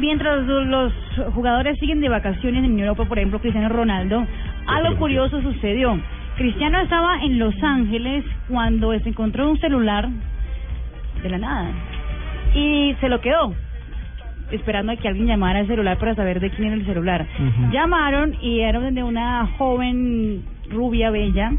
[0.00, 0.92] Mientras los
[1.34, 4.26] jugadores siguen de vacaciones en Europa, por ejemplo, Cristiano Ronaldo,
[4.66, 5.98] algo curioso sucedió.
[6.36, 10.08] Cristiano estaba en Los Ángeles cuando se encontró un celular
[11.22, 11.70] de la nada
[12.54, 13.54] y se lo quedó
[14.50, 17.26] esperando a que alguien llamara al celular para saber de quién era el celular.
[17.72, 21.52] Llamaron y era de una joven rubia bella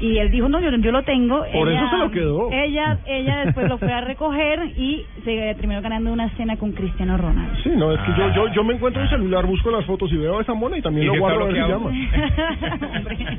[0.00, 1.44] y él dijo, no, yo, yo lo tengo.
[1.52, 2.52] Por eso se lo quedó.
[2.52, 7.16] Ella, ella después lo fue a recoger y se terminó ganando una cena con Cristiano
[7.16, 7.56] Ronaldo.
[7.62, 10.10] Sí, no, es que yo, yo, yo me encuentro en el celular, busco las fotos
[10.12, 11.90] y veo a esa mona y también ¿Y lo guardo a ver si llama.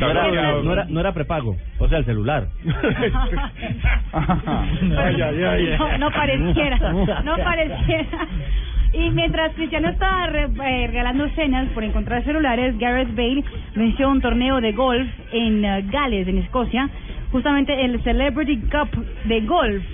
[0.00, 0.28] No era,
[0.62, 2.46] no, era, no era prepago, o sea, el celular.
[4.12, 5.76] Ay, ay, ay.
[5.76, 6.78] No, no pareciera,
[7.24, 8.28] no pareciera.
[8.98, 13.44] Y mientras Cristiano estaba eh, regalando cenas por encontrar celulares, Gareth Bale
[13.76, 16.90] venció un torneo de golf en eh, Gales, en Escocia,
[17.30, 18.88] justamente el Celebrity Cup
[19.24, 19.84] de golf.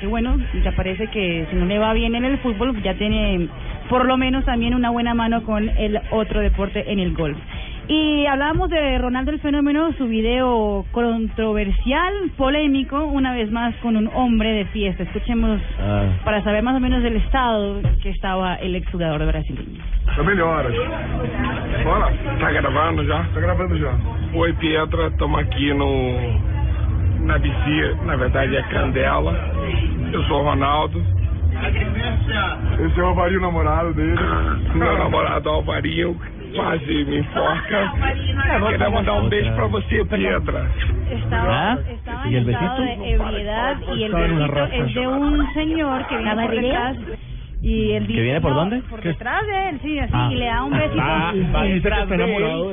[0.00, 3.48] Que bueno, ya parece que si no le va bien en el fútbol, ya tiene
[3.90, 7.36] por lo menos también una buena mano con el otro deporte en el golf.
[7.88, 14.08] Y hablábamos de Ronaldo el Fenómeno, su video controversial, polémico, una vez más con un
[14.14, 15.02] hombre de fiesta.
[15.02, 16.04] Escuchemos Ah.
[16.24, 19.80] para saber más o menos del estado que estava el exjugador brasileño.
[20.16, 20.72] Tá melhoras.
[21.84, 22.12] Bora?
[22.38, 23.24] Tá gravando já?
[23.34, 23.92] Tá gravando já.
[24.34, 26.62] Oi, Pietra, estamos aqui no
[27.26, 29.34] na Bici, na verdade é Candela.
[30.12, 31.02] Eu sou o Ronaldo.
[32.86, 34.18] Esse é o Alvarinho, namorado dele.
[34.74, 36.16] Meu namorado Alvarinho
[36.54, 37.92] quase me enforca.
[38.70, 40.70] Queria mandar um beijo pra você, Pietra.
[41.10, 41.78] Estaba, ¿Ah?
[41.88, 43.06] estaba ¿Y en el estado de besito?
[43.08, 46.96] ebriedad y el besito es de un señor que viene por detrás.
[47.64, 48.80] Y él dice, viene por no, dónde?
[48.90, 49.10] Por ¿Qué?
[49.10, 50.28] detrás de él, sí, así, Ah.
[50.32, 50.96] y le da un besito.
[51.00, 52.20] Ah, va y detrás de él.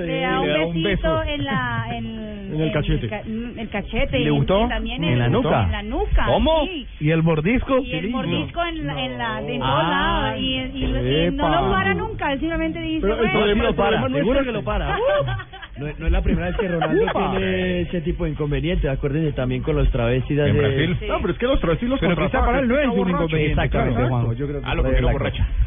[0.08, 1.24] le da un le da un besito beso.
[1.24, 3.08] en la en, En el cachete.
[3.08, 4.68] ca- en el cachete ¿Le y gustó?
[4.68, 5.64] también ¿En la el- nuca?
[5.66, 6.66] en la nuca ¿Cómo?
[6.66, 6.88] sí.
[7.02, 7.78] ¿Y el mordisco?
[7.84, 9.90] y el mordisco en la, en la de todos Ah.
[10.32, 11.36] lados y, y- y Epa.
[11.50, 14.64] no lo para nunca él simplemente dice Pero el problema- lo para, seguro que lo
[14.64, 14.98] para.
[15.80, 17.32] No, no es la primera vez que Ronaldo Upa.
[17.32, 18.90] tiene ese tipo de inconvenientes.
[18.92, 20.98] Acuérdense también con los travestis En Brasil.
[21.00, 21.06] Sí.
[21.08, 23.10] No, pero es que los sí los Pero quizá para él no es un borracho.
[23.18, 23.52] inconveniente.
[23.54, 24.10] Exactamente, claro.
[24.10, 24.34] Juanjo.
[24.34, 25.08] Yo creo que Ah, lo por que no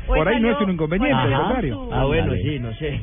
[0.06, 1.88] Por ahí no es un inconveniente, al contrario.
[1.92, 3.00] Ah, bueno, sí, no sé.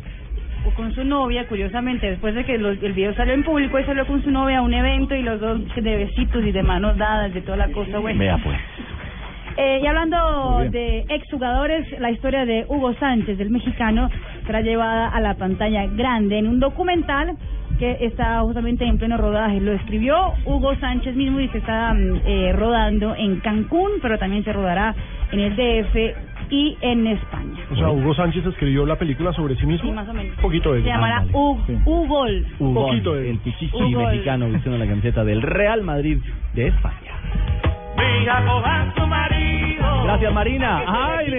[0.66, 3.86] o con su novia, curiosamente, después de que los- el video salió en público, él
[3.86, 6.98] salió con su novia a un evento y los dos de besitos y de manos
[6.98, 8.20] dadas, de toda la cosa, bueno.
[8.20, 8.58] Vea pues.
[9.56, 14.10] Eh, y hablando de exjugadores, la historia de Hugo Sánchez, del mexicano,
[14.50, 17.38] será llevada a la pantalla grande en un documental
[17.78, 19.60] que está justamente en pleno rodaje.
[19.62, 24.44] Lo escribió Hugo Sánchez mismo y se está mm, eh, rodando en Cancún, pero también
[24.44, 24.96] se rodará
[25.32, 25.96] en el DF
[26.50, 27.60] y en España.
[27.72, 29.88] O sea, Hugo Sánchez escribió la película sobre sí mismo.
[29.88, 30.36] Sí, más o menos.
[30.36, 31.38] Un poquito de Se llamará Ándale.
[31.38, 31.78] U- Sí.
[31.86, 32.46] Ugol.
[32.58, 34.08] Un Hugo, poquito de- el pichichi Hugo.
[34.08, 36.18] mexicano vistiendo la camiseta del Real Madrid
[36.56, 36.96] de España.
[40.04, 40.82] Gracias, Marina.
[40.88, 41.30] Ay,